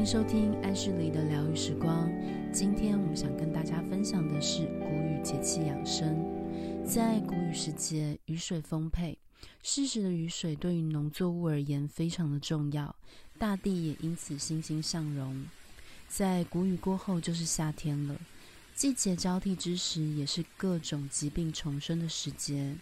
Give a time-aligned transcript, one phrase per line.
[0.00, 2.10] 欢迎收听爱室里的疗愈时光。
[2.54, 6.24] 今天我们想跟大家分享的是谷雨节气养生。
[6.86, 9.18] 在谷雨时节，雨水丰沛，
[9.62, 12.96] 适时的雨水对于农作物而言非常的重要，
[13.38, 15.44] 大地也因此欣欣向荣。
[16.08, 18.18] 在谷雨过后就是夏天了，
[18.74, 22.74] 季节交替之时，也是各种疾病重生的时节。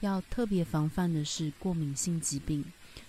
[0.00, 2.64] 要特别防范的是过敏性疾病。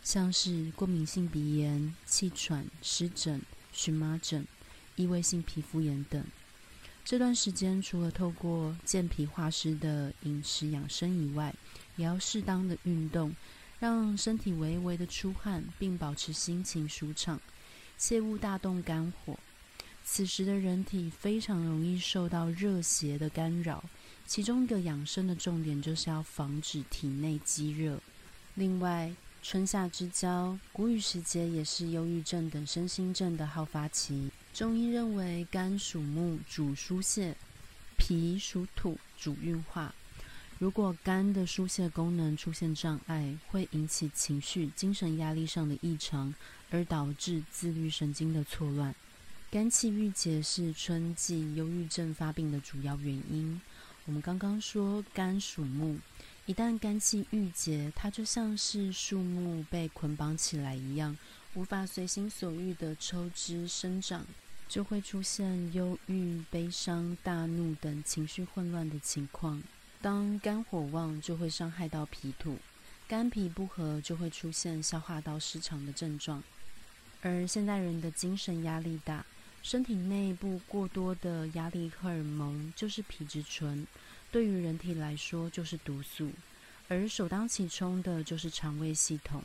[0.08, 3.42] 像是过敏性鼻炎、气喘、湿疹、
[3.74, 4.48] 荨麻疹、
[4.96, 6.24] 异位性皮肤炎等。
[7.04, 11.54] 这段时间除了透过健脾化湿的饮食养生以外，
[11.98, 13.36] 也要适当的运动，
[13.80, 17.38] 让身体微微的出汗，并保持心情舒畅，
[17.98, 19.38] 切勿大动肝火。
[20.06, 23.84] 此时的人体非常容易受到热邪的干扰，
[24.26, 28.00] 其中一个养生的重点就是要防止体内积热。
[28.56, 34.30] 另外，春夏之交，谷雨时节也是忧郁症等身心症的好发期。
[34.54, 37.34] 中医认为，肝属木，主疏泄；
[37.98, 39.94] 脾属土，主运化。
[40.60, 46.34] 如果肝的疏泄功能出现障碍，会引起情绪、精神压力上的异常，
[46.72, 48.94] 而导致自律神经的错乱。
[49.50, 53.62] 肝气郁结是春季忧郁症发病的主要原因。
[54.06, 56.00] 我们刚刚说，肝属木。
[56.48, 61.18] 一旦肝气郁结，它就像是树木被捆绑起来一样，
[61.54, 64.26] 无法随心所欲地抽枝生长，
[64.70, 69.62] 就会出现忧郁、悲伤、大怒等情绪混乱的情况。
[70.02, 72.58] 当肝火旺，就会伤害到脾土，
[73.10, 76.42] 肝脾不和，就会出现消化道失常的症状。
[77.22, 79.26] 而现代人的精神压力大，
[79.62, 83.86] 身体内部过多的压力荷尔蒙就是皮质醇。
[84.32, 86.32] 对于人体来说就是毒素，
[86.88, 89.44] 而首当其冲的就是肠胃系统。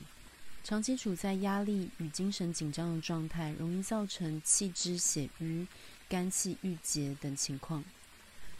[0.64, 5.66] 长期处在压力与精神紧张的状态，容易造成气滞血瘀、
[6.08, 7.82] 肝气郁结等情况。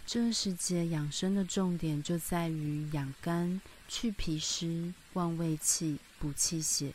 [0.05, 6.93] 这时节养生的重点就在于养肝、去脾湿、旺胃气、补气血。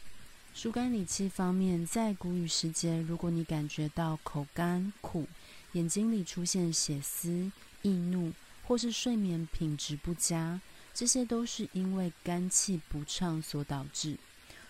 [0.53, 5.25] 疏肝理气方面，在谷雨时节，如果你感觉到口干、苦、
[5.71, 7.49] 眼睛里出现血丝、
[7.81, 8.33] 易怒，
[8.67, 10.59] 或是睡眠品质不佳，
[10.93, 14.17] 这些都是因为肝气不畅所导致。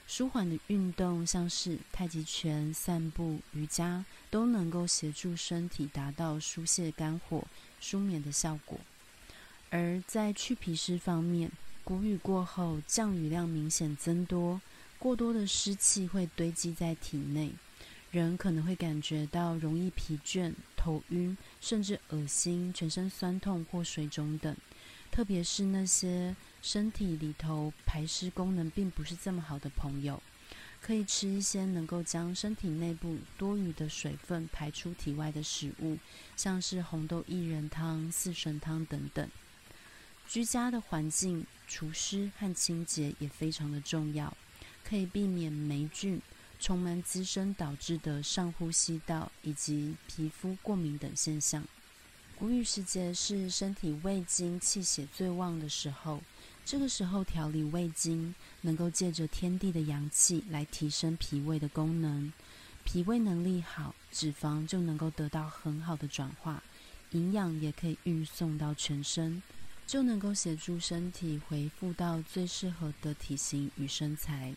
[0.05, 7.43] 舒缓的运动，像是太极拳、散步、瑜伽，都能够协助身体达到疏泄肝火、
[7.81, 8.79] 舒眠的效果。
[9.71, 11.51] 而在去脾湿方面，
[11.83, 14.61] 谷雨过后，降雨量明显增多，
[14.99, 17.51] 过多的湿气会堆积在体内。
[18.17, 24.55] 人可能会感觉到容易疲倦、头晕，甚至恶心、全身酸痛或水肿等。
[25.11, 30.21] 特别是那些身体里头排湿功能并不是这么好的朋友，
[30.81, 35.97] 可以吃一些能够将身体内部多余的水分排出体外的食物，
[36.35, 39.29] 像是红豆薏仁汤、四神汤等等。
[40.27, 44.35] 居家的环境除湿和清洁也非常的重要，
[44.83, 46.19] 可以避免霉菌。
[46.59, 51.63] 虫螨滋生导致的上呼吸道以及皮肤过敏等现象。
[52.35, 56.21] 谷雨时节是身体胃经气血最旺的时候，
[56.63, 62.31] 这个时候调理胃经，能够借着天地的阳气来提升脾胃的功能。
[62.83, 66.63] 脾胃能力好，脂肪就能够得到很好的转化，
[67.11, 69.41] 营养也可以运送到全身，
[69.85, 74.55] 就能够协助身体恢复到最适合的体型与身材。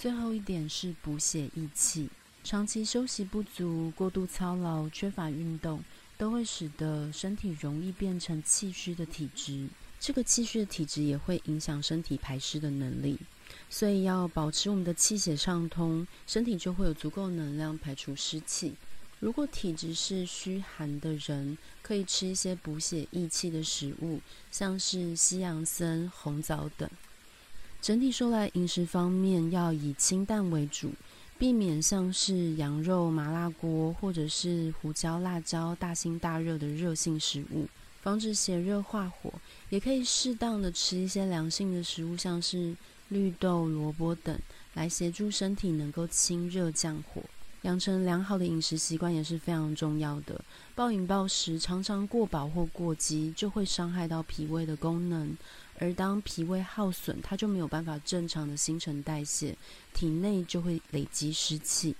[0.00, 2.08] 最后一点是补血益气，
[2.42, 5.84] 长期休息不足、过度操劳、缺乏运动，
[6.16, 9.68] 都会使得身体容易变成气虚的体质。
[9.98, 13.18] 这个气虚的体质也会影响身体排湿的能力，
[13.68, 18.72] 所以要保持我们的气血畅通，身体就会有足够能量排除湿气。
[19.18, 26.88] 如果体质是虚寒的人，可以吃一些补血益气的食物，像是西洋参、红枣等。
[27.82, 30.92] 整体说来，饮食方面要以清淡为主，
[31.38, 37.66] 避免像是羊肉、麻辣锅或者是胡椒、辣椒大辛大热的热性食物，
[38.02, 39.32] 防止血热化火。
[39.70, 42.76] 也可以适当的吃一些凉性的食物，像是
[43.08, 44.38] 绿豆、萝卜等，
[44.74, 47.22] 来协助身体能够清热降火。
[47.62, 50.42] 养成良好的饮食习惯也是非常重要的。
[50.74, 55.36] 暴饮暴食，常常过饱或过饥，就会伤害到脾胃的功能。
[55.78, 59.56] 而当脾胃耗损，它就没有办法正常的新陈代谢，
[59.92, 61.94] 体内就会累积湿气。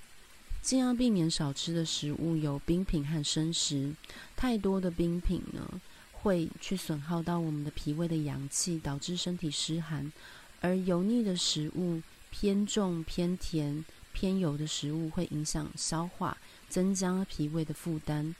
[0.62, 3.94] 尽量避免少吃的食物有冰品和生食。
[4.36, 5.80] 太多的冰品呢，
[6.12, 10.12] 会去损耗到我们的脾胃的阳气，导致身体湿寒。
[10.60, 13.82] 而油腻的食物偏重、偏甜。
[14.12, 16.36] 偏油的食物会影响消化，
[16.68, 18.34] 增加脾胃的负担，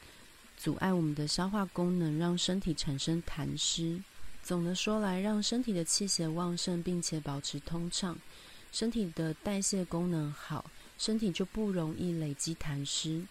[0.57, 4.03] 阻碍我们的消化功能，让身体产生痰湿。
[4.43, 8.19] 总的说来，让身体的气血旺盛，并且保持通畅，
[8.73, 13.23] 身体的代谢功能好，身体就不容易累积痰湿。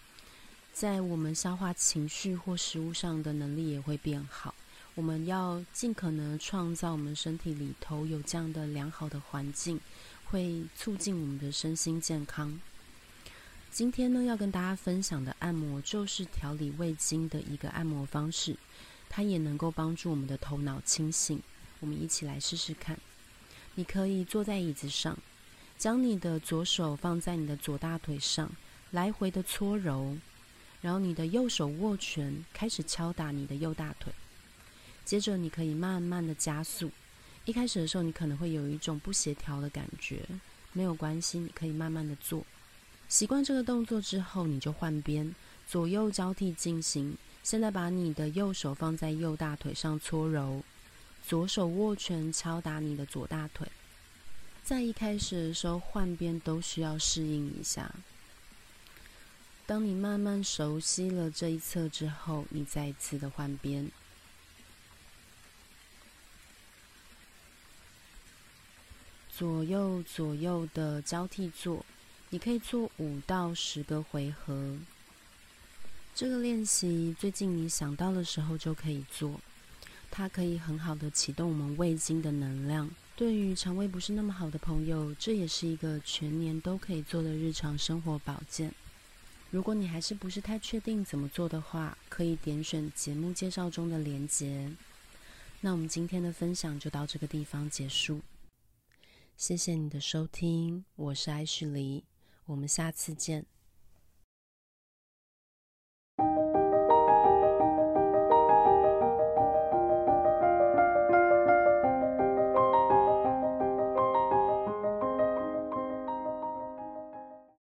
[0.72, 4.54] 在我们消化情绪或食物上的能力也会变好。
[4.94, 9.80] 我们要尽可能创造我们身体里头有这样的良好的环境，
[10.24, 12.60] 会促进我们的身心健康。
[13.70, 18.56] 今天呢，要跟大家分享的按摩就是调理胃经的一个按摩方式。
[19.08, 21.40] 它也能够帮助我们的头脑清醒。
[21.78, 22.98] 我们一起来试试看。
[23.76, 25.16] 你可以坐在椅子上，
[25.78, 28.50] 将你的左手放在你的左大腿上，
[28.90, 30.16] 来回的搓揉，
[30.80, 34.12] 然后你的右手握拳，开始敲打你的右大腿。
[35.10, 36.88] 接着，你可以慢慢的加速。
[37.44, 40.24] 一开始的时候，你可能会有一种不协调的感觉，
[40.72, 42.46] 没有关系，你可以慢慢的做。
[43.08, 45.34] 习惯这个动作之后，你就换边，
[45.66, 47.18] 左右交替进行。
[47.42, 50.62] 现在把你的右手放在右大腿上搓揉，
[51.26, 53.66] 左手握拳敲打你的左大腿。
[54.62, 57.92] 在一开始的时候换边都需要适应一下。
[59.66, 63.90] 当你慢慢熟悉了这一侧之后，你再一次的换边，
[69.40, 71.82] 左右左右的交替做，
[72.28, 74.76] 你可以做五到十个回合。
[76.14, 79.40] 这个练习最近你想到的时候就可以做，
[80.10, 82.90] 它可以很好的启动我们胃经的能量。
[83.16, 88.70] 对于肠胃不是那么好的朋友，这也是一个全年都可以做的日常生活保健。
[89.50, 94.70] 如果你还是不是太确定怎么做的话，可以点选节目介绍中的连结。
[95.62, 98.20] 那我们今天的分享就到这个地方结束，
[99.40, 102.04] 谢谢你的收听，我是艾旭黎，
[102.44, 103.46] 我们下次见。